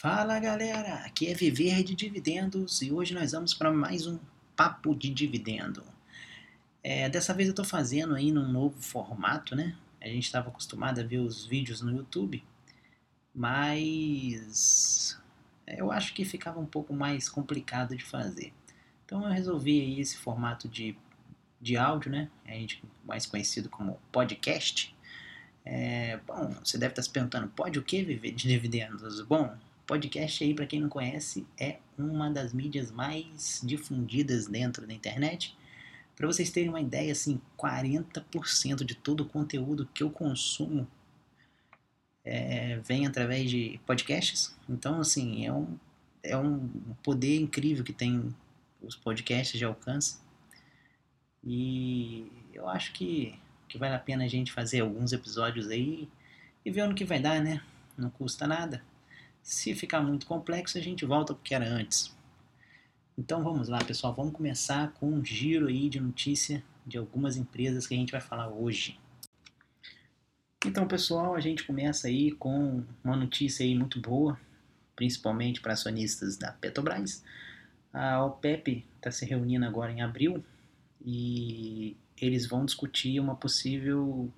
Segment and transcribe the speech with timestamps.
[0.00, 4.18] Fala galera, aqui é Viver de Dividendos e hoje nós vamos para mais um
[4.56, 5.84] Papo de Dividendo.
[6.82, 9.76] É, dessa vez eu estou fazendo aí num novo formato, né?
[10.00, 12.42] A gente estava acostumado a ver os vídeos no YouTube,
[13.34, 15.20] mas
[15.66, 18.54] eu acho que ficava um pouco mais complicado de fazer.
[19.04, 20.96] Então eu resolvi aí esse formato de,
[21.60, 22.30] de áudio, né?
[22.46, 24.96] A gente mais conhecido como podcast.
[25.62, 29.20] É, bom, você deve estar se perguntando, pode o que viver de dividendos?
[29.20, 29.54] Bom,
[29.90, 35.58] Podcast aí, para quem não conhece, é uma das mídias mais difundidas dentro da internet.
[36.14, 40.86] Para vocês terem uma ideia, assim, 40% de todo o conteúdo que eu consumo
[42.24, 44.54] é, vem através de podcasts.
[44.68, 45.76] Então, assim, é um,
[46.22, 46.68] é um
[47.02, 48.32] poder incrível que tem
[48.80, 50.20] os podcasts de alcance.
[51.42, 56.08] E eu acho que, que vale a pena a gente fazer alguns episódios aí
[56.64, 57.60] e ver no que vai dar, né?
[57.98, 58.88] Não custa nada.
[59.42, 62.14] Se ficar muito complexo, a gente volta para o que era antes.
[63.18, 67.86] Então vamos lá, pessoal, vamos começar com um giro aí de notícia de algumas empresas
[67.86, 68.98] que a gente vai falar hoje.
[70.66, 74.38] Então, pessoal, a gente começa aí com uma notícia aí muito boa,
[74.94, 77.24] principalmente para acionistas da Petrobras.
[77.92, 80.44] A OPEP está se reunindo agora em abril
[81.00, 84.30] e eles vão discutir uma possível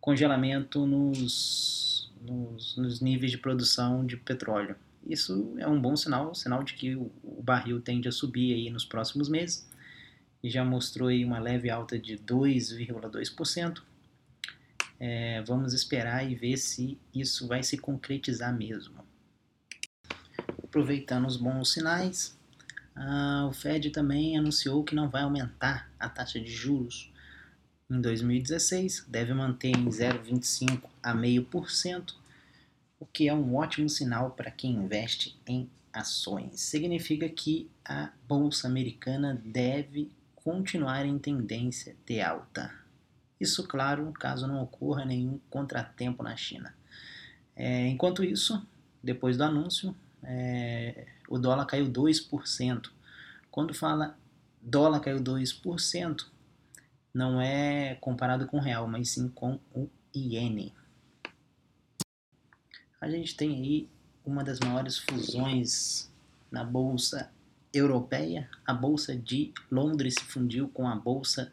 [0.00, 1.91] congelamento nos
[2.22, 4.76] nos, nos níveis de produção de petróleo.
[5.06, 8.70] Isso é um bom sinal, sinal de que o, o barril tende a subir aí
[8.70, 9.68] nos próximos meses
[10.42, 13.82] e já mostrou aí uma leve alta de 2,2%.
[14.98, 19.04] É, vamos esperar e ver se isso vai se concretizar mesmo.
[20.62, 22.38] Aproveitando os bons sinais,
[22.94, 27.11] a, o Fed também anunciou que não vai aumentar a taxa de juros
[27.92, 32.16] em 2016, deve manter em 0,25 a meio por cento,
[32.98, 36.60] o que é um ótimo sinal para quem investe em ações.
[36.60, 42.72] Significa que a bolsa americana deve continuar em tendência de alta.
[43.38, 46.74] Isso, claro, caso não ocorra nenhum contratempo na China.
[47.54, 48.64] É, enquanto isso,
[49.02, 52.90] depois do anúncio, é, o dólar caiu 2%.
[53.50, 54.16] Quando fala
[54.62, 56.26] dólar caiu 2%,
[57.12, 60.74] não é comparado com o real, mas sim com o iene.
[63.00, 63.88] A gente tem aí
[64.24, 66.10] uma das maiores fusões
[66.50, 67.30] na bolsa
[67.72, 68.48] europeia.
[68.64, 71.52] A bolsa de Londres se fundiu com a bolsa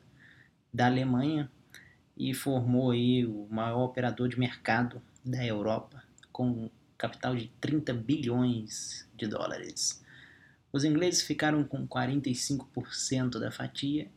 [0.73, 1.49] da Alemanha
[2.15, 9.07] e formou aí o maior operador de mercado da Europa com capital de 30 bilhões
[9.15, 10.03] de dólares.
[10.71, 14.07] Os ingleses ficaram com 45% da fatia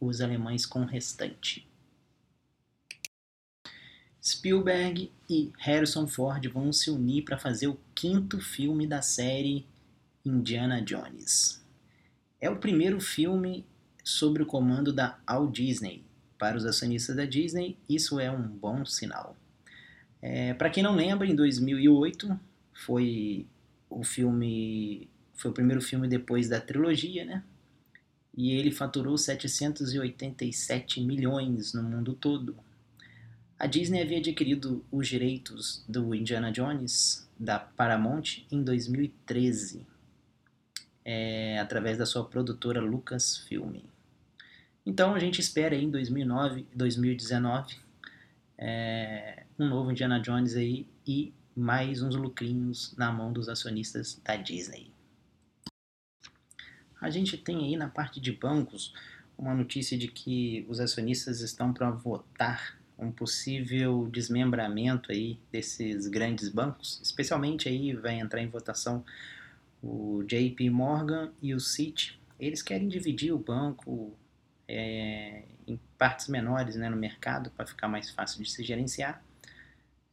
[0.00, 1.66] os alemães com o restante.
[4.22, 9.64] Spielberg e Harrison Ford vão se unir para fazer o quinto filme da série
[10.24, 11.64] Indiana Jones.
[12.40, 13.64] É o primeiro filme
[14.02, 16.04] sobre o comando da Walt Disney.
[16.36, 19.36] Para os acionistas da Disney, isso é um bom sinal.
[20.20, 22.38] É, para quem não lembra, em 2008
[22.72, 23.46] foi
[23.88, 27.44] o filme, foi o primeiro filme depois da trilogia, né?
[28.36, 32.56] E ele faturou 787 milhões no mundo todo.
[33.58, 39.86] A Disney havia adquirido os direitos do Indiana Jones da Paramount em 2013,
[41.04, 43.76] é, através da sua produtora Lucasfilm.
[44.84, 47.86] Então a gente espera aí em 2009, 2019
[48.58, 54.36] é, um novo Indiana Jones aí e mais uns lucrinhos na mão dos acionistas da
[54.36, 54.90] Disney.
[57.06, 58.92] A gente tem aí na parte de bancos
[59.38, 66.48] uma notícia de que os acionistas estão para votar um possível desmembramento aí desses grandes
[66.48, 69.04] bancos, especialmente aí vai entrar em votação
[69.80, 72.20] o JP Morgan e o Citi.
[72.40, 74.12] Eles querem dividir o banco
[74.66, 79.24] é, em partes menores né, no mercado para ficar mais fácil de se gerenciar.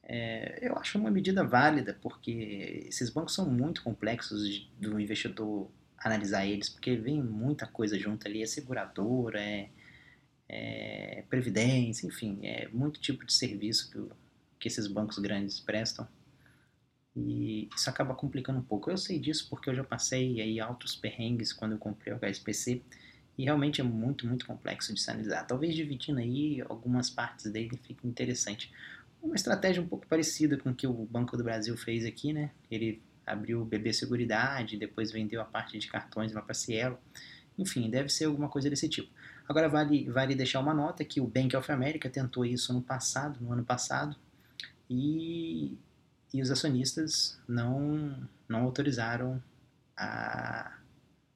[0.04, 5.72] É, eu acho uma medida válida porque esses bancos são muito complexos do investidor
[6.08, 9.70] analisar eles, porque vem muita coisa junto ali, é seguradora, é,
[10.50, 14.16] é previdência, enfim, é muito tipo de serviço que,
[14.60, 16.08] que esses bancos grandes prestam.
[17.16, 18.90] E isso acaba complicando um pouco.
[18.90, 22.82] Eu sei disso porque eu já passei aí altos perrengues quando eu comprei o HSPC
[23.38, 25.44] e realmente é muito, muito complexo de se analisar.
[25.46, 28.72] Talvez dividindo aí algumas partes dele fique interessante.
[29.22, 32.52] Uma estratégia um pouco parecida com o que o Banco do Brasil fez aqui, né?
[32.70, 36.98] Ele abriu o BB Seguridade, depois vendeu a parte de cartões lá para Cielo.
[37.58, 39.12] Enfim, deve ser alguma coisa desse tipo.
[39.48, 43.40] Agora vale, vale deixar uma nota que o Bank of America tentou isso no passado,
[43.42, 44.16] no ano passado,
[44.90, 45.78] e,
[46.34, 49.42] e os acionistas não, não autorizaram
[49.98, 50.78] a,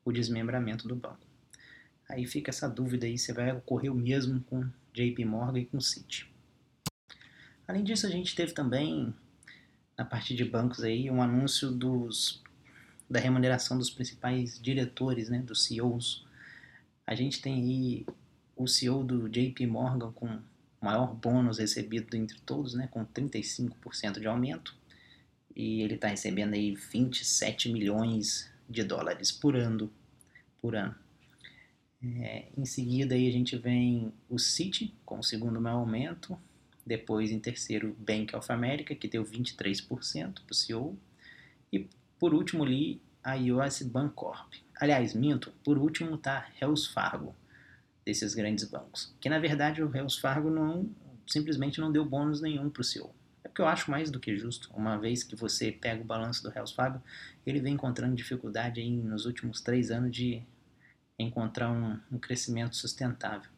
[0.03, 1.25] o desmembramento do banco.
[2.09, 4.63] Aí fica essa dúvida aí se vai ocorrer o mesmo com
[4.93, 6.31] JP Morgan e com Citi.
[7.67, 9.13] Além disso, a gente teve também
[9.97, 12.41] na parte de bancos aí um anúncio dos
[13.09, 16.25] da remuneração dos principais diretores, né, dos CEOs.
[17.05, 18.05] A gente tem aí
[18.55, 20.39] o CEO do JP Morgan com
[20.81, 24.75] maior bônus recebido entre todos, né, com 35% de aumento.
[25.55, 29.91] E ele está recebendo aí 27 milhões de dólares por ano.
[30.61, 30.93] Por ano.
[32.03, 36.37] É, em seguida aí a gente vem o Citi com o segundo maior aumento,
[36.87, 40.97] depois em terceiro Bank of America que deu 23% para o CEO
[41.71, 41.87] e
[42.17, 44.53] por último ali a US Bancorp.
[44.79, 47.35] Aliás, minto, por último está Wells Fargo
[48.05, 50.89] desses grandes bancos, que na verdade o Wells Fargo não
[51.27, 53.13] simplesmente não deu bônus nenhum para o CEO.
[53.43, 56.41] É porque eu acho mais do que justo, uma vez que você pega o balanço
[56.41, 57.03] do Wells Fargo,
[57.45, 60.41] ele vem encontrando dificuldade aí nos últimos três anos de
[61.19, 63.49] encontrar um, um crescimento sustentável.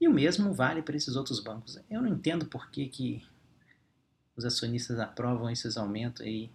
[0.00, 1.78] E o mesmo vale para esses outros bancos.
[1.90, 3.26] Eu não entendo por que, que
[4.36, 6.50] os acionistas aprovam esses aumentos aí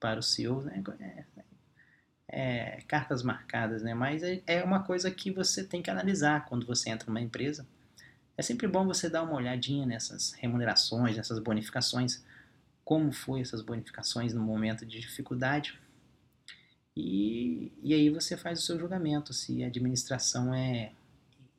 [0.00, 0.82] para o CEO, né?
[0.98, 1.24] É,
[2.28, 3.94] é, cartas marcadas, né?
[3.94, 7.66] Mas é, é uma coisa que você tem que analisar quando você entra numa empresa.
[8.36, 12.24] É sempre bom você dar uma olhadinha nessas remunerações, nessas bonificações,
[12.84, 15.78] como foi essas bonificações no momento de dificuldade,
[16.96, 20.92] e, e aí você faz o seu julgamento se a administração é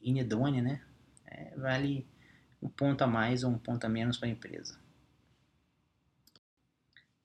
[0.10, 0.82] inedônea, né?
[1.26, 2.08] É, vale
[2.62, 4.80] um ponto a mais ou um ponto a menos para a empresa.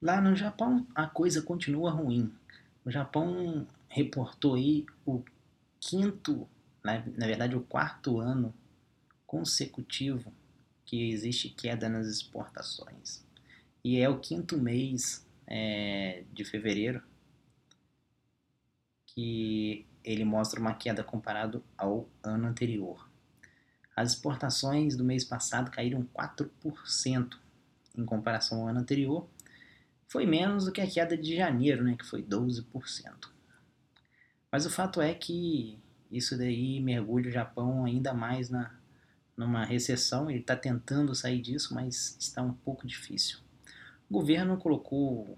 [0.01, 2.33] Lá no Japão a coisa continua ruim.
[2.85, 5.23] O Japão reportou aí o
[5.79, 6.47] quinto,
[6.83, 8.53] na, na verdade o quarto ano
[9.25, 10.33] consecutivo
[10.85, 13.23] que existe queda nas exportações.
[13.83, 17.01] E é o quinto mês é, de fevereiro
[19.07, 23.09] que ele mostra uma queda comparado ao ano anterior.
[23.95, 27.37] As exportações do mês passado caíram 4%
[27.95, 29.27] em comparação ao ano anterior.
[30.07, 32.65] Foi menos do que a queda de janeiro, né, que foi 12%.
[34.51, 35.79] Mas o fato é que
[36.11, 38.75] isso daí mergulha o Japão ainda mais na,
[39.37, 40.29] numa recessão.
[40.29, 43.39] Ele está tentando sair disso, mas está um pouco difícil.
[44.09, 45.37] O governo colocou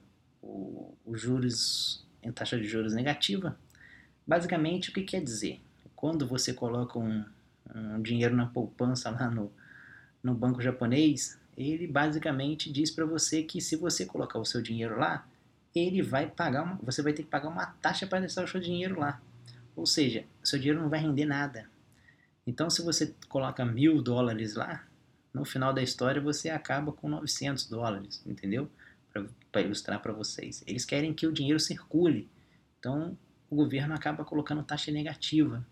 [1.06, 3.58] os juros em taxa de juros negativa
[4.27, 5.62] Basicamente, o que quer dizer?
[5.95, 7.24] Quando você coloca um,
[7.74, 9.51] um dinheiro na poupança lá no,
[10.24, 14.98] no banco japonês, ele basicamente diz para você que se você colocar o seu dinheiro
[15.00, 15.27] lá,
[15.74, 18.60] ele vai pagar, uma, você vai ter que pagar uma taxa para deixar o seu
[18.60, 19.22] dinheiro lá.
[19.75, 21.69] Ou seja, seu dinheiro não vai render nada.
[22.48, 24.86] Então, se você coloca mil dólares lá,
[25.33, 28.69] no final da história você acaba com 900 dólares, entendeu?
[29.51, 30.63] Para ilustrar para vocês.
[30.66, 32.30] Eles querem que o dinheiro circule.
[32.80, 33.18] Então,
[33.50, 35.65] o governo acaba colocando taxa negativa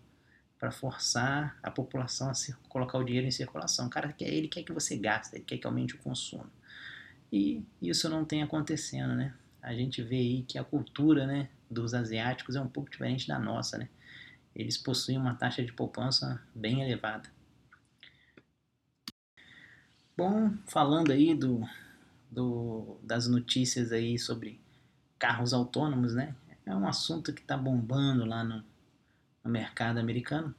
[0.58, 2.34] para forçar a população a
[2.68, 3.86] colocar o dinheiro em circulação.
[3.86, 6.50] O cara quer, ele quer que você gaste, ele quer que aumente o consumo.
[7.30, 9.34] E isso não tem acontecendo, né?
[9.60, 13.38] A gente vê aí que a cultura, né, dos asiáticos é um pouco diferente da
[13.38, 13.88] nossa, né?
[14.54, 17.28] Eles possuem uma taxa de poupança bem elevada.
[20.16, 21.66] Bom, falando aí do,
[22.30, 24.60] do, das notícias aí sobre
[25.18, 26.36] carros autônomos, né?
[26.66, 28.64] É um assunto que está bombando lá no,
[29.44, 30.54] no, mercado americano.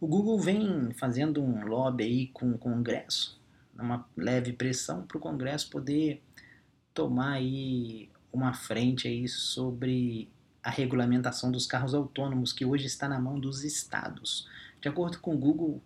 [0.00, 3.40] O Google vem fazendo um lobby aí com o Congresso,
[3.74, 6.22] uma leve pressão para o Congresso poder
[6.92, 10.28] tomar aí uma frente aí sobre
[10.62, 14.48] a regulamentação dos carros autônomos, que hoje está na mão dos estados.
[14.80, 15.82] De acordo com o Google,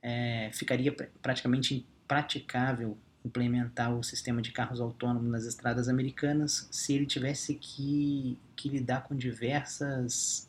[0.00, 7.06] é, ficaria praticamente impraticável implementar o sistema de carros autônomos nas estradas americanas se ele
[7.06, 10.48] tivesse que, que lidar com diversas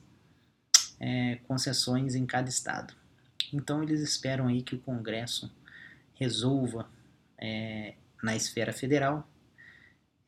[1.00, 2.94] é, concessões em cada estado.
[3.54, 5.52] Então eles esperam aí que o Congresso
[6.16, 6.90] resolva
[7.38, 9.28] é, na esfera federal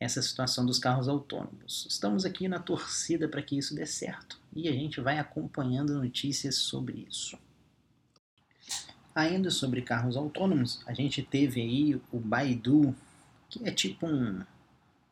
[0.00, 1.86] essa situação dos carros autônomos.
[1.88, 6.54] Estamos aqui na torcida para que isso dê certo e a gente vai acompanhando notícias
[6.54, 7.36] sobre isso.
[9.14, 12.94] Ainda sobre carros autônomos, a gente teve aí o Baidu,
[13.48, 14.42] que é tipo um,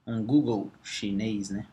[0.07, 1.67] um Google chinês, né?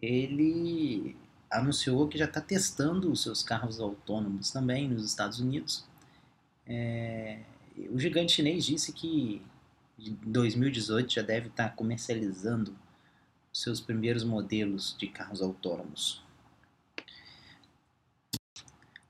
[0.00, 1.16] Ele
[1.50, 5.84] anunciou que já está testando os seus carros autônomos também nos Estados Unidos.
[6.66, 7.40] É,
[7.90, 9.42] o gigante chinês disse que
[9.98, 12.74] em 2018 já deve estar tá comercializando
[13.52, 16.22] seus primeiros modelos de carros autônomos.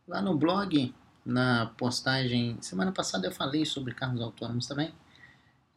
[0.08, 0.92] Lá no blog
[1.24, 2.56] na postagem.
[2.60, 4.94] Semana passada eu falei sobre carros autônomos também.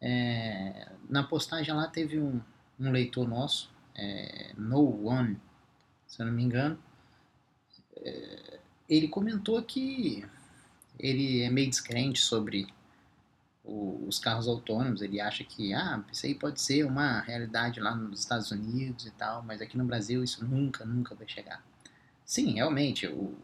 [0.02, 2.42] É, na postagem lá teve um,
[2.80, 5.40] um leitor nosso, é, No One,
[6.08, 6.78] se eu não me engano,
[7.98, 8.60] é,
[8.90, 10.26] ele comentou que
[11.00, 12.68] ele é meio descrente sobre
[13.64, 15.02] o, os carros autônomos.
[15.02, 19.12] Ele acha que ah, isso aí pode ser uma realidade lá nos Estados Unidos e
[19.12, 21.64] tal, mas aqui no Brasil isso nunca, nunca vai chegar.
[22.26, 23.36] Sim, realmente, o,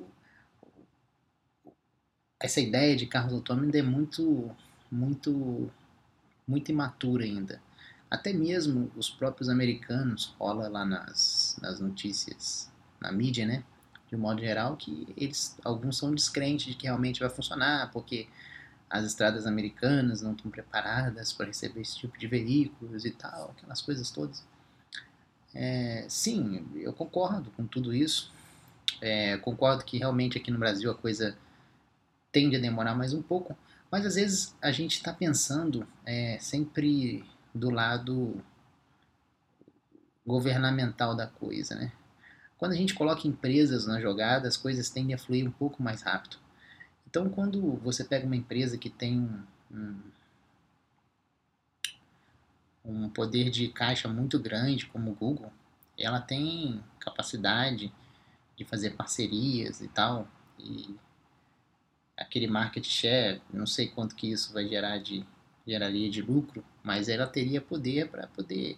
[2.39, 4.50] essa ideia de carros autônomos é muito,
[4.91, 5.69] muito,
[6.48, 7.62] muito imatura ainda.
[8.10, 13.63] Até mesmo os próprios americanos, rola lá nas, nas notícias, na mídia, né?
[14.10, 18.27] De um modo geral, que eles, alguns são descrentes de que realmente vai funcionar, porque
[18.89, 23.81] as estradas americanas não estão preparadas para receber esse tipo de veículos e tal, aquelas
[23.81, 24.43] coisas todas.
[25.53, 28.31] É, sim, eu concordo com tudo isso.
[29.01, 31.38] É, concordo que realmente aqui no Brasil a coisa
[32.31, 33.57] tende a demorar mais um pouco,
[33.91, 38.41] mas às vezes a gente está pensando é, sempre do lado
[40.25, 41.91] governamental da coisa, né?
[42.57, 46.01] Quando a gente coloca empresas na jogada, as coisas tendem a fluir um pouco mais
[46.01, 46.38] rápido.
[47.09, 49.27] Então, quando você pega uma empresa que tem
[49.71, 50.01] um,
[52.83, 55.51] um poder de caixa muito grande, como o Google,
[55.98, 57.91] ela tem capacidade
[58.55, 60.27] de fazer parcerias e tal,
[60.59, 60.95] e
[62.19, 65.25] aquele market share, não sei quanto que isso vai gerar de
[65.65, 68.77] geraria de lucro, mas ela teria poder para poder,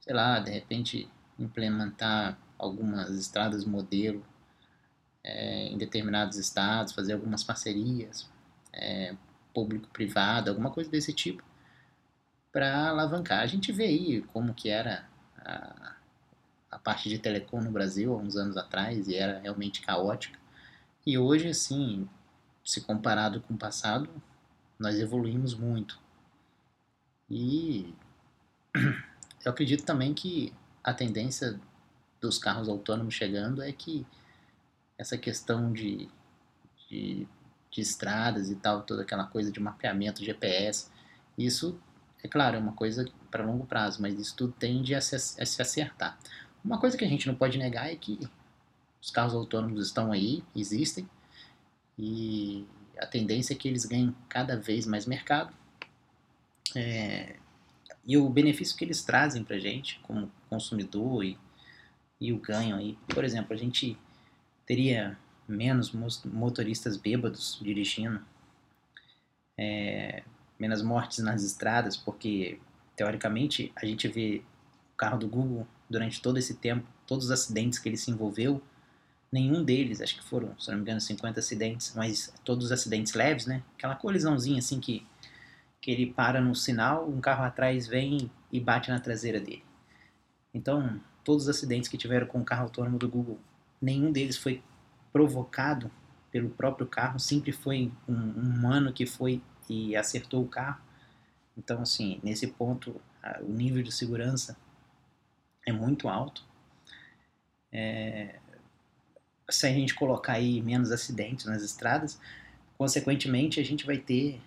[0.00, 1.08] sei lá, de repente
[1.38, 4.24] implementar algumas estradas modelo
[5.22, 8.28] é, em determinados estados, fazer algumas parcerias
[8.72, 9.14] é,
[9.52, 11.42] público-privado, alguma coisa desse tipo,
[12.52, 13.40] para alavancar.
[13.40, 15.08] A gente vê aí como que era
[15.38, 15.96] a,
[16.70, 20.38] a parte de telecom no Brasil há uns anos atrás e era realmente caótica.
[21.04, 22.08] E hoje, assim,
[22.66, 24.10] se comparado com o passado,
[24.76, 26.00] nós evoluímos muito.
[27.30, 27.94] E
[29.44, 31.60] eu acredito também que a tendência
[32.20, 34.04] dos carros autônomos chegando é que
[34.98, 36.08] essa questão de,
[36.88, 37.28] de,
[37.70, 40.90] de estradas e tal, toda aquela coisa de mapeamento GPS,
[41.38, 41.80] isso,
[42.22, 45.46] é claro, é uma coisa para longo prazo, mas isso tudo tende a se, a
[45.46, 46.18] se acertar.
[46.64, 48.18] Uma coisa que a gente não pode negar é que
[49.00, 51.08] os carros autônomos estão aí, existem,
[51.98, 52.66] e
[52.98, 55.52] a tendência é que eles ganhem cada vez mais mercado.
[56.74, 57.36] É,
[58.04, 61.38] e o benefício que eles trazem para a gente como consumidor e,
[62.20, 62.98] e o ganho aí.
[63.08, 63.98] Por exemplo, a gente
[64.64, 65.92] teria menos
[66.24, 68.20] motoristas bêbados dirigindo,
[69.56, 70.22] é,
[70.58, 72.58] menos mortes nas estradas, porque
[72.96, 74.42] teoricamente a gente vê
[74.92, 78.60] o carro do Google durante todo esse tempo, todos os acidentes que ele se envolveu,
[79.36, 83.12] nenhum deles, acho que foram, se não me engano, 50 acidentes, mas todos os acidentes
[83.12, 83.62] leves, né?
[83.76, 85.06] Aquela colisãozinha assim que,
[85.78, 89.62] que ele para no sinal, um carro atrás vem e bate na traseira dele.
[90.54, 93.38] Então, todos os acidentes que tiveram com o carro autônomo do Google,
[93.80, 94.62] nenhum deles foi
[95.12, 95.90] provocado
[96.32, 100.80] pelo próprio carro, sempre foi um, um humano que foi e acertou o carro.
[101.58, 102.98] Então, assim, nesse ponto,
[103.42, 104.56] o nível de segurança
[105.66, 106.42] é muito alto.
[107.70, 108.38] É,
[109.48, 112.20] se a gente colocar aí menos acidentes nas estradas,
[112.76, 114.40] consequentemente a gente vai ter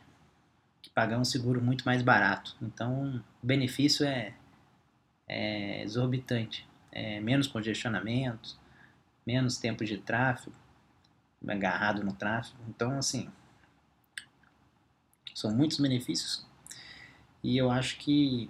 [0.81, 2.55] que pagar um seguro muito mais barato.
[2.61, 4.33] Então, o benefício é,
[5.27, 6.67] é exorbitante.
[6.91, 8.57] É menos congestionamento,
[9.25, 10.55] menos tempo de tráfego,
[11.47, 12.57] agarrado no tráfego.
[12.67, 13.29] Então, assim,
[15.33, 16.49] são muitos benefícios
[17.43, 18.49] e eu acho que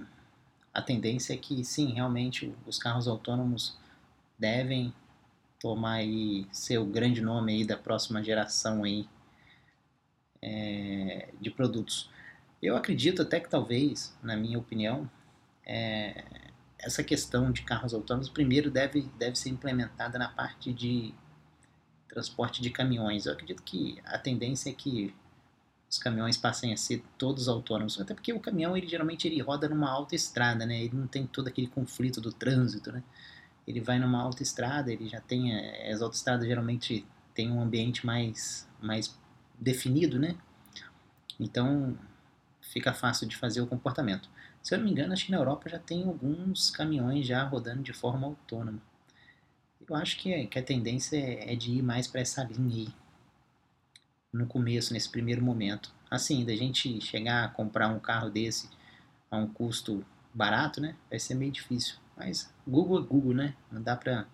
[0.73, 3.77] a tendência é que, sim, realmente os carros autônomos
[4.37, 4.93] devem
[5.59, 9.07] tomar aí, ser o grande nome aí da próxima geração aí
[10.41, 12.09] é, de produtos.
[12.61, 15.09] Eu acredito até que talvez, na minha opinião,
[15.65, 16.23] é,
[16.77, 21.13] essa questão de carros autônomos primeiro deve, deve ser implementada na parte de
[22.07, 23.25] transporte de caminhões.
[23.25, 25.13] Eu acredito que a tendência é que
[25.89, 29.67] os caminhões passem a ser todos autônomos, até porque o caminhão ele geralmente ele roda
[29.67, 30.83] numa autoestrada, né?
[30.83, 33.03] Ele não tem todo aquele conflito do trânsito, né?
[33.69, 38.67] Ele vai numa autoestrada, ele já tem eh, as autoestradas geralmente tem um ambiente mais
[38.81, 39.15] mais
[39.59, 40.35] definido, né?
[41.39, 41.95] Então
[42.61, 44.27] fica fácil de fazer o comportamento.
[44.63, 47.83] Se eu não me engano, acho que na Europa já tem alguns caminhões já rodando
[47.83, 48.81] de forma autônoma.
[49.87, 52.93] Eu acho que, que a tendência é, é de ir mais para essa linha aí
[54.33, 55.93] no começo, nesse primeiro momento.
[56.09, 58.69] Assim, da gente chegar a comprar um carro desse
[59.29, 60.95] a um custo barato, né?
[61.09, 61.97] Vai ser meio difícil.
[62.19, 63.55] Mas Google é Google, né?
[63.71, 64.27] Não dá pra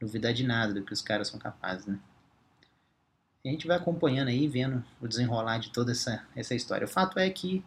[0.00, 1.98] duvidar de nada do que os caras são capazes, né?
[3.44, 6.84] A gente vai acompanhando aí, vendo o desenrolar de toda essa, essa história.
[6.84, 7.64] O fato é que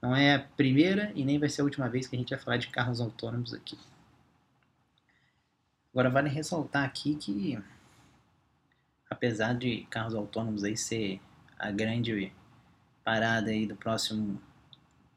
[0.00, 2.38] Não é a primeira e nem vai ser a última vez que a gente vai
[2.38, 3.78] falar de carros autônomos aqui.
[5.92, 7.58] Agora vale ressaltar aqui que
[9.10, 11.20] apesar de carros autônomos aí ser
[11.58, 12.32] a grande
[13.04, 14.40] parada aí do próximo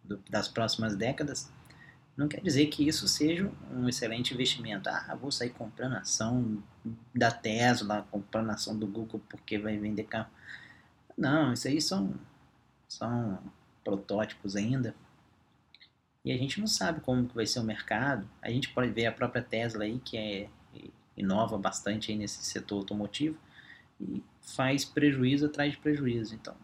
[0.03, 1.52] do, das próximas décadas,
[2.15, 4.87] não quer dizer que isso seja um excelente investimento.
[4.87, 6.63] Ah, vou sair comprando ação
[7.13, 10.29] da Tesla, comprando ação do Google porque vai vender carro.
[11.17, 12.13] Não, isso aí são,
[12.87, 13.39] são
[13.83, 14.95] protótipos ainda.
[16.23, 18.29] E a gente não sabe como que vai ser o mercado.
[18.41, 20.47] A gente pode ver a própria Tesla aí, que é,
[21.17, 23.37] inova bastante aí nesse setor automotivo
[23.99, 26.35] e faz prejuízo atrás de prejuízo.
[26.35, 26.55] Então,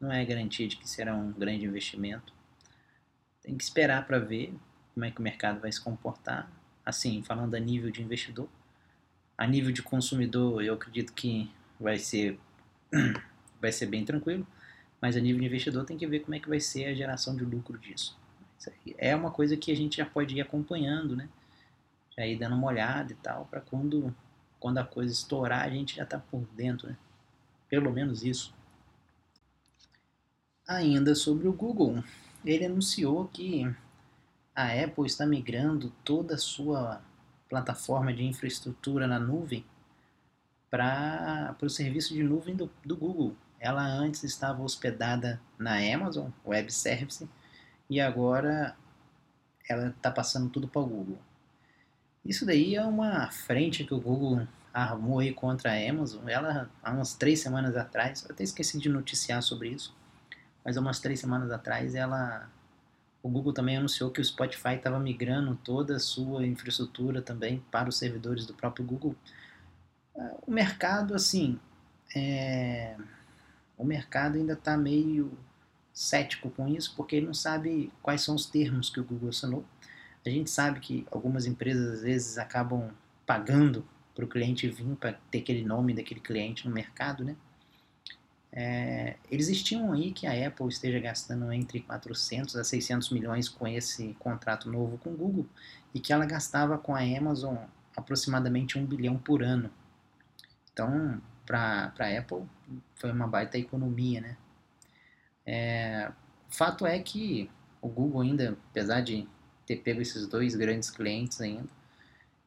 [0.00, 2.32] não é garantia de que será um grande investimento.
[3.42, 4.54] Tem que esperar para ver
[4.98, 6.50] como é que o mercado vai se comportar.
[6.84, 8.48] Assim, falando a nível de investidor,
[9.36, 12.36] a nível de consumidor, eu acredito que vai ser
[13.62, 14.44] vai ser bem tranquilo,
[15.00, 17.36] mas a nível de investidor tem que ver como é que vai ser a geração
[17.36, 18.18] de lucro disso.
[18.96, 21.28] É uma coisa que a gente já pode ir acompanhando, né?
[22.16, 24.12] Já ir dando uma olhada e tal, para quando
[24.58, 26.96] quando a coisa estourar a gente já está por dentro, né?
[27.68, 28.52] Pelo menos isso.
[30.66, 32.02] Ainda sobre o Google,
[32.44, 33.64] ele anunciou que
[34.58, 37.00] a Apple está migrando toda a sua
[37.48, 39.64] plataforma de infraestrutura na nuvem
[40.68, 43.36] para o serviço de nuvem do, do Google.
[43.60, 47.28] Ela antes estava hospedada na Amazon Web Service
[47.88, 48.76] e agora
[49.68, 51.18] ela está passando tudo para o Google.
[52.24, 56.28] Isso daí é uma frente que o Google armou aí contra a Amazon.
[56.28, 59.94] Ela, há umas três semanas atrás, eu até esqueci de noticiar sobre isso,
[60.64, 62.50] mas há umas três semanas atrás ela
[63.22, 67.88] o Google também anunciou que o Spotify estava migrando toda a sua infraestrutura também para
[67.88, 69.14] os servidores do próprio Google.
[70.16, 71.58] É, o mercado, assim,
[72.14, 72.96] é...
[73.76, 75.36] o mercado ainda está meio
[75.92, 79.64] cético com isso, porque ele não sabe quais são os termos que o Google assinou.
[80.24, 82.90] A gente sabe que algumas empresas às vezes acabam
[83.26, 87.36] pagando para o cliente vir para ter aquele nome daquele cliente no mercado, né?
[88.50, 93.66] É, eles estimam aí que a Apple esteja gastando entre 400 a 600 milhões com
[93.66, 95.46] esse contrato novo com o Google
[95.94, 97.56] e que ela gastava com a Amazon
[97.96, 99.70] aproximadamente 1 bilhão por ano.
[100.72, 102.44] Então, para a Apple,
[102.94, 104.36] foi uma baita economia, né?
[105.44, 106.12] É,
[106.48, 109.26] fato é que o Google ainda, apesar de
[109.66, 111.68] ter pego esses dois grandes clientes ainda,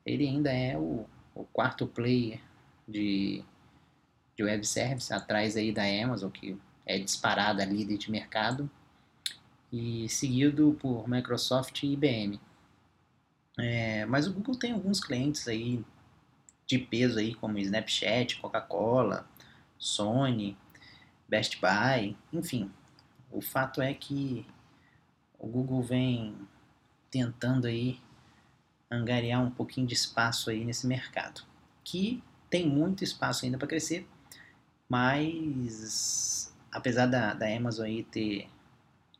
[0.06, 2.40] ele ainda é o, o quarto player
[2.88, 3.44] de
[4.36, 8.70] de web service, atrás aí da Amazon, que é disparada líder de mercado,
[9.72, 12.40] e seguido por Microsoft e IBM.
[13.58, 15.84] É, mas o Google tem alguns clientes aí
[16.66, 19.28] de peso aí, como Snapchat, Coca-Cola,
[19.78, 20.58] Sony,
[21.28, 22.72] Best Buy, enfim.
[23.32, 24.46] O fato é que
[25.38, 26.36] o Google vem
[27.10, 28.00] tentando aí
[28.90, 31.42] angariar um pouquinho de espaço aí nesse mercado,
[31.84, 34.08] que tem muito espaço ainda para crescer,
[34.92, 38.50] mas, apesar da, da Amazon aí ter,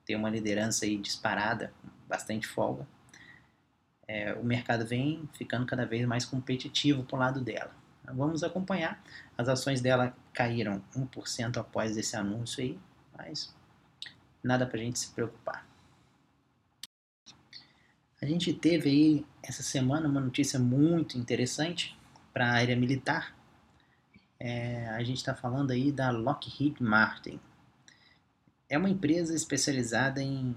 [0.06, 1.74] ter uma liderança aí disparada,
[2.10, 2.86] bastante folga,
[4.06, 7.72] é, o mercado vem ficando cada vez mais competitivo para o lado dela.
[8.04, 9.02] Vamos acompanhar.
[9.38, 12.78] As ações dela caíram 1% após esse anúncio aí,
[13.18, 13.56] mas
[14.44, 15.66] nada para a gente se preocupar.
[18.22, 21.98] A gente teve aí essa semana uma notícia muito interessante
[22.34, 23.40] para a área militar,
[24.44, 27.40] é, a gente está falando aí da Lockheed Martin.
[28.68, 30.56] É uma empresa especializada em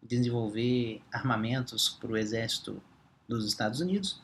[0.00, 2.80] desenvolver armamentos para o exército
[3.26, 4.22] dos Estados Unidos.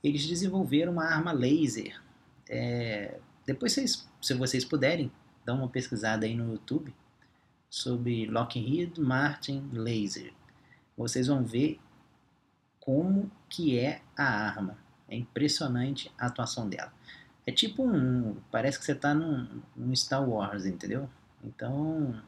[0.00, 2.00] Eles desenvolveram uma arma laser.
[2.48, 5.10] É, depois, vocês, se vocês puderem,
[5.44, 6.94] dá uma pesquisada aí no YouTube
[7.68, 10.32] sobre Lockheed Martin Laser.
[10.96, 11.80] Vocês vão ver
[12.78, 14.78] como que é a arma.
[15.08, 16.92] É impressionante a atuação dela.
[17.46, 18.36] É tipo um.
[18.50, 21.08] Parece que você tá num, num Star Wars, entendeu?
[21.42, 22.22] Então.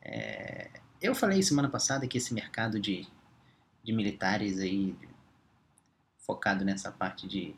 [0.00, 3.06] É, eu falei semana passada que esse mercado de,
[3.82, 4.96] de militares aí,
[6.18, 7.54] focado nessa parte de,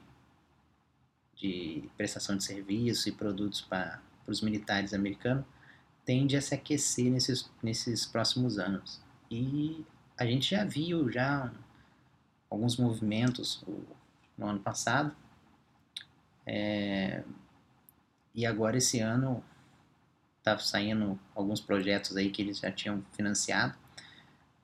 [1.36, 5.44] de prestação de serviço e produtos para os militares americanos,
[6.04, 9.00] tende a se aquecer nesses, nesses próximos anos.
[9.30, 9.84] E
[10.18, 11.52] a gente já viu já
[12.50, 13.64] alguns movimentos
[14.36, 15.14] no ano passado
[16.46, 17.22] é,
[18.34, 19.42] e agora esse ano
[20.42, 23.74] tá saindo alguns projetos aí que eles já tinham financiado.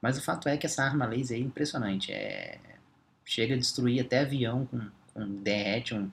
[0.01, 2.13] Mas o fato é que essa arma laser é impressionante.
[2.13, 2.59] É,
[3.25, 5.95] chega a destruir até avião com, com derrete.
[5.95, 6.11] Um,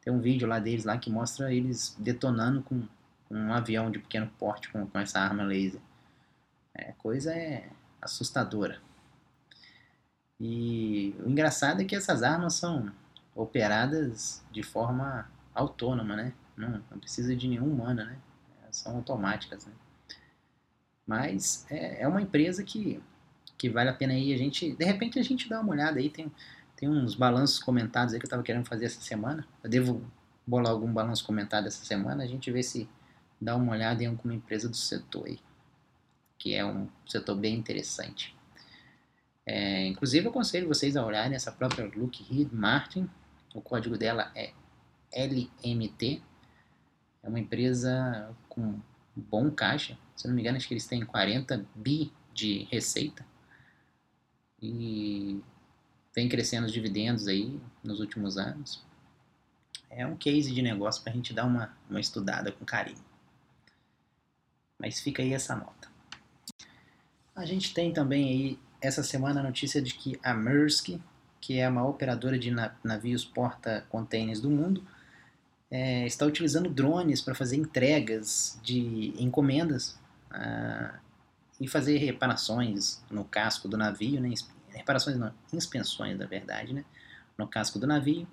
[0.00, 2.86] tem um vídeo lá deles lá que mostra eles detonando com
[3.30, 5.80] um avião de pequeno porte com, com essa arma laser.
[6.74, 7.68] É, coisa é
[8.00, 8.80] assustadora.
[10.40, 12.92] E o engraçado é que essas armas são
[13.34, 16.32] operadas de forma autônoma, né?
[16.56, 18.18] Não, não precisa de nenhum humano, né?
[18.70, 19.72] São automáticas, né?
[21.06, 23.02] Mas é, é uma empresa que,
[23.56, 24.74] que vale a pena aí a gente...
[24.74, 26.32] De repente a gente dá uma olhada aí, tem,
[26.76, 29.46] tem uns balanços comentados aí que eu estava querendo fazer essa semana.
[29.62, 30.02] Eu devo
[30.46, 32.88] bolar algum balanço comentado essa semana, a gente vê se
[33.40, 35.38] dá uma olhada em alguma empresa do setor aí,
[36.38, 38.34] que é um setor bem interessante.
[39.46, 43.08] É, inclusive, eu aconselho vocês a olharem essa própria Lockheed Martin.
[43.54, 44.52] O código dela é
[45.14, 46.20] LMT.
[47.22, 48.80] É uma empresa com
[49.14, 49.96] bom caixa.
[50.16, 53.24] Se não me engano, acho que eles têm 40 bi de receita.
[54.60, 55.40] E
[56.14, 58.84] vem crescendo os dividendos aí nos últimos anos.
[59.88, 63.04] É um case de negócio para a gente dar uma, uma estudada com carinho.
[64.78, 65.88] Mas fica aí essa nota.
[67.36, 71.00] A gente tem também aí essa semana a notícia de que a Maersk,
[71.44, 72.50] que é a maior operadora de
[72.82, 74.82] navios porta-containers do mundo,
[75.70, 80.98] é, está utilizando drones para fazer entregas de encomendas ah,
[81.60, 84.32] e fazer reparações no casco do navio, né?
[84.70, 86.82] reparações não, inspeções na verdade, né?
[87.36, 88.26] no casco do navio.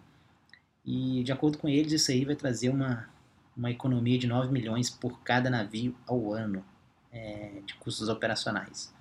[0.86, 3.10] E de acordo com eles, isso aí vai trazer uma,
[3.58, 6.64] uma economia de 9 milhões por cada navio ao ano
[7.12, 8.94] é, de custos operacionais.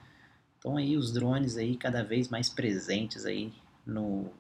[0.59, 3.53] Então aí os drones aí cada vez mais presentes aí
[3.87, 4.33] no,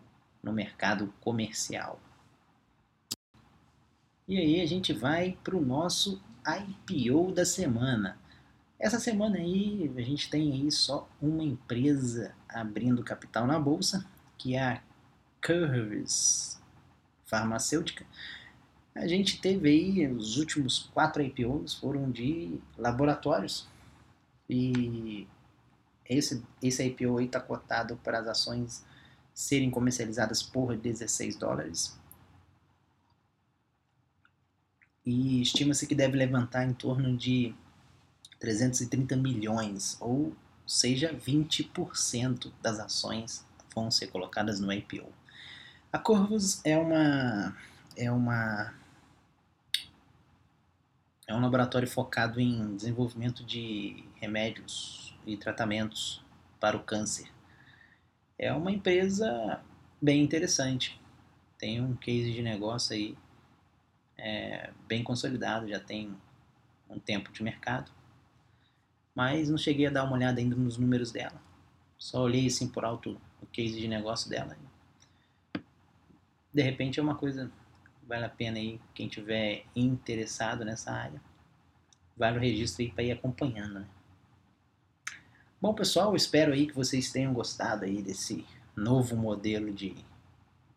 [0.42, 2.00] no mercado comercial.
[4.26, 8.18] E aí a gente vai para o nosso IPO da semana.
[8.79, 14.07] Essa semana aí a gente tem aí só uma empresa abrindo capital na bolsa,
[14.38, 14.83] que é a
[15.40, 16.61] Curves
[17.26, 18.07] Farmacêutica.
[18.94, 23.68] A gente teve aí os últimos quatro IPOs foram de laboratórios
[24.48, 25.26] e
[26.09, 28.85] esse, esse IPO aí está cotado para as ações
[29.40, 31.98] serem comercializadas por 16 dólares.
[35.05, 37.55] E estima-se que deve levantar em torno de
[38.38, 43.42] 330 milhões, ou seja, 20% das ações
[43.74, 45.11] vão ser colocadas no IPO.
[45.90, 47.57] A Corvus é uma
[47.96, 48.74] é uma
[51.26, 56.22] é um laboratório focado em desenvolvimento de remédios e tratamentos
[56.61, 57.39] para o câncer.
[58.42, 59.62] É uma empresa
[60.00, 60.98] bem interessante.
[61.59, 63.14] Tem um case de negócio aí
[64.16, 66.16] é, bem consolidado, já tem
[66.88, 67.92] um tempo de mercado.
[69.14, 71.38] Mas não cheguei a dar uma olhada ainda nos números dela.
[71.98, 74.57] Só olhei assim por alto o case de negócio dela.
[76.50, 77.53] De repente é uma coisa
[78.09, 81.20] vale a pena aí quem tiver interessado nessa área.
[82.16, 83.88] Vale o registro aí para ir acompanhando, né?
[85.62, 89.94] Bom, pessoal, espero aí que vocês tenham gostado aí desse novo modelo de,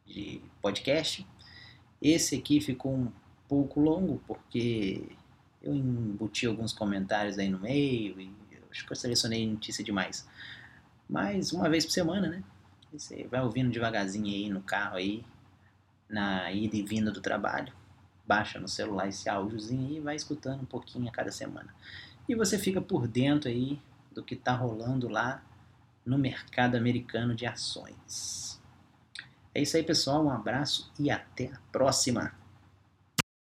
[0.05, 1.25] de podcast.
[2.01, 3.09] Esse aqui ficou um
[3.47, 5.07] pouco longo porque
[5.61, 8.35] eu embuti alguns comentários aí no meio e
[8.69, 10.27] acho que eu selecionei notícia demais.
[11.09, 12.43] Mas uma vez por semana, né?
[12.91, 15.25] Você vai ouvindo devagarzinho aí no carro aí,
[16.09, 17.71] na ida e vinda do trabalho.
[18.27, 21.73] Baixa no celular esse áudiozinho e vai escutando um pouquinho a cada semana.
[22.27, 23.79] E você fica por dentro aí
[24.13, 25.43] do que está rolando lá
[26.06, 28.62] no mercado americano de ações.
[29.56, 30.26] É isso aí, pessoal.
[30.26, 32.42] Um abraço e até a próxima.